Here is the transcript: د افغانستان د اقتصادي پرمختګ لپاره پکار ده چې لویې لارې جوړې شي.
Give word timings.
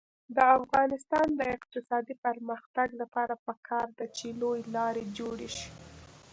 د 0.35 0.37
افغانستان 0.59 1.27
د 1.39 1.41
اقتصادي 1.55 2.15
پرمختګ 2.25 2.87
لپاره 3.01 3.33
پکار 3.47 3.87
ده 3.97 4.05
چې 4.17 4.27
لویې 4.41 4.65
لارې 4.75 5.03
جوړې 5.17 5.49
شي. 5.57 5.69